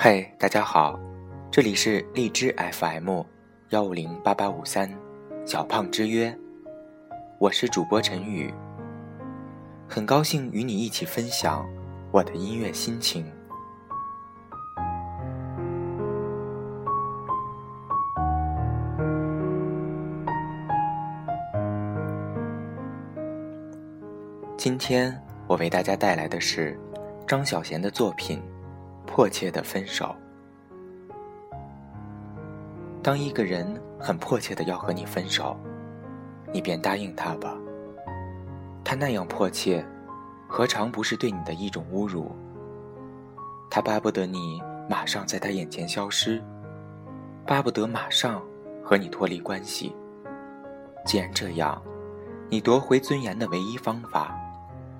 [0.00, 0.96] 嘿，大家好，
[1.50, 3.20] 这里是荔枝 FM
[3.70, 4.88] 幺五零八八五三
[5.44, 6.32] 小胖之约，
[7.40, 8.54] 我是主播陈宇，
[9.88, 11.68] 很高兴与你一起分享
[12.12, 13.26] 我的音乐心情。
[24.56, 26.78] 今天我为大家带来的是
[27.26, 28.38] 张小娴的作品
[29.18, 30.14] 《迫切的分手》。
[33.02, 33.66] 当一个人
[33.98, 35.58] 很迫切的要和你分手，
[36.52, 37.52] 你便答应他吧。
[38.84, 39.84] 他那样迫切，
[40.46, 42.30] 何尝不是对你的一种侮辱？
[43.68, 46.40] 他巴不得你马上在他眼前消失，
[47.44, 48.40] 巴不得马上
[48.84, 49.92] 和你脱离关系。
[51.04, 51.82] 既然这样，
[52.48, 54.38] 你夺回尊严的唯一方法。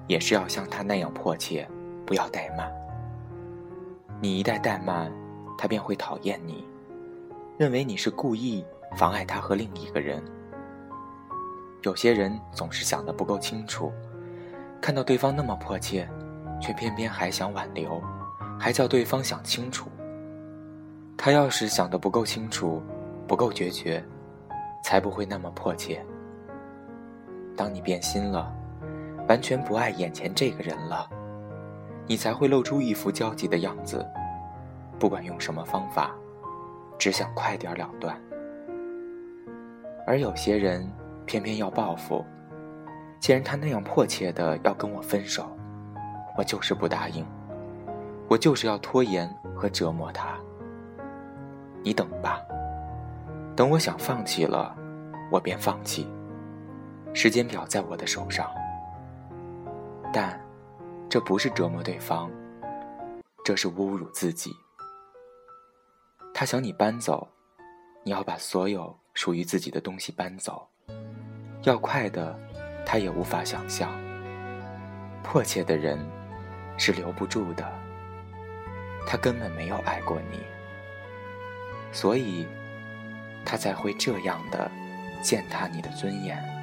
[0.08, 1.70] 也是要像他那样迫切，
[2.04, 2.68] 不要怠慢。
[4.20, 5.12] 你一旦怠慢，
[5.56, 6.66] 他便会讨厌你，
[7.56, 8.64] 认为你是故意
[8.96, 10.22] 妨碍他和另一个人。
[11.82, 13.92] 有些人总是想得不够清楚，
[14.80, 16.08] 看到对方那么迫切，
[16.60, 18.02] 却偏偏还想挽留，
[18.58, 19.88] 还叫对方想清楚。
[21.16, 22.82] 他要是想得不够清楚，
[23.26, 24.04] 不够决绝，
[24.82, 26.04] 才不会那么迫切。
[27.56, 28.54] 当你变心了。
[29.28, 31.06] 完全不爱眼前这个人了，
[32.08, 34.04] 你才会露出一副焦急的样子。
[34.98, 36.10] 不管用什么方法，
[36.98, 38.20] 只想快点了断。
[40.06, 40.90] 而有些人
[41.26, 42.24] 偏偏要报复，
[43.20, 45.54] 既然他那样迫切的要跟我分手，
[46.36, 47.24] 我就是不答应，
[48.26, 50.36] 我就是要拖延和折磨他。
[51.84, 52.40] 你等吧，
[53.54, 54.74] 等我想放弃了，
[55.30, 56.10] 我便放弃。
[57.12, 58.50] 时间表在我的手上。
[60.12, 60.40] 但，
[61.10, 62.30] 这不是折磨对方，
[63.42, 64.54] 这是侮辱自己。
[66.34, 67.26] 他想你搬走，
[68.04, 70.68] 你要把所有属于自己的东西搬走，
[71.62, 72.38] 要快的，
[72.84, 73.90] 他也无法想象。
[75.22, 75.98] 迫切的人
[76.76, 77.66] 是留不住的，
[79.06, 80.40] 他根本没有爱过你，
[81.90, 82.46] 所以，
[83.46, 84.70] 他才会这样的
[85.22, 86.57] 践踏你的尊严。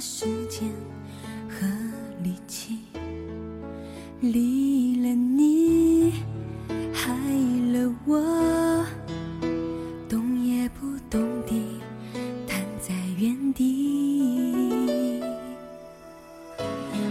[0.00, 0.66] 时间
[1.46, 1.66] 和
[2.22, 2.78] 力气
[4.20, 6.12] 离了你，
[6.90, 7.12] 害
[7.70, 8.86] 了我，
[10.08, 11.78] 动也不动地
[12.46, 15.20] 瘫在原地，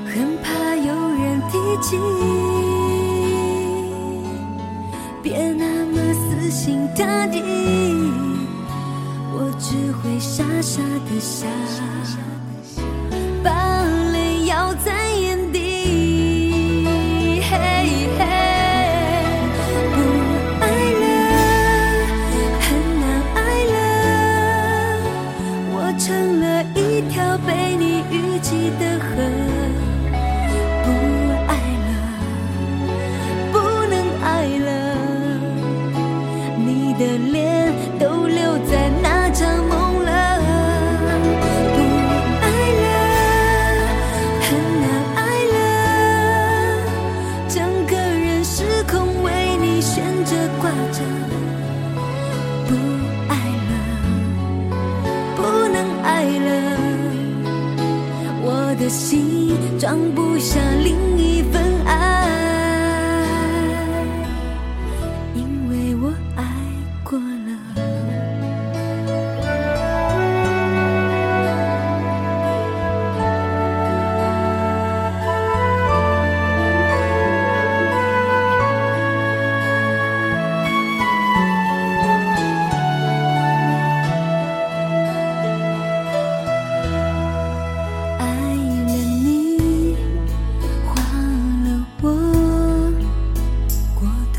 [0.08, 1.96] 很怕有人提起，
[5.22, 7.40] 别那么死心塌地，
[9.32, 11.48] 我只会傻傻的笑。
[52.68, 52.74] 不
[53.28, 53.36] 爱
[53.70, 53.72] 了
[55.36, 56.50] 不能爱了
[58.42, 62.19] 我的心装不下另一份爱。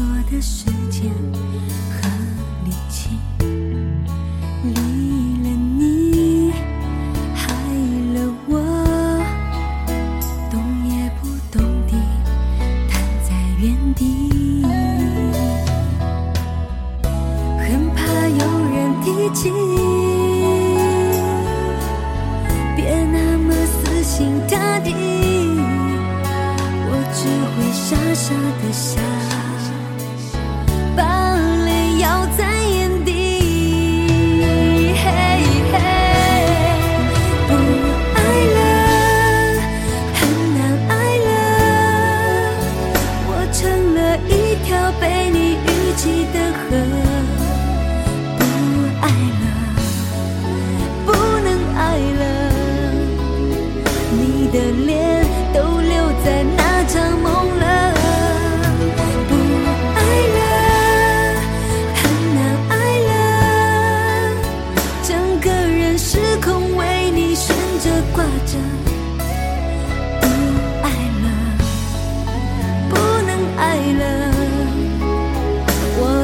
[0.01, 1.11] 我的时间
[1.91, 2.09] 和
[2.65, 3.11] 力气。
[4.63, 4.75] 离
[5.43, 5.49] 了
[5.79, 6.53] 你
[7.35, 7.45] 害
[8.15, 8.17] 了
[8.47, 8.53] 我
[10.51, 11.93] 动也不动地
[12.89, 12.93] 躺
[13.23, 13.29] 在
[13.61, 14.01] 原地。
[17.59, 18.43] 很怕有
[18.73, 19.51] 人提起
[22.75, 24.95] 别那么死心塌地。
[26.93, 27.19] 我只
[27.55, 29.01] 会傻傻的笑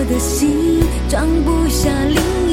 [0.09, 2.46] 的心装不下另一